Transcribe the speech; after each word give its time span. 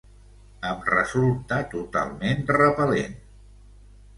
Em 0.69 0.79
resulta 0.87 1.59
totalment 1.75 2.41
repel·lent. 2.59 3.17